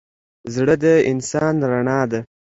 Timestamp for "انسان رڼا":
1.11-2.01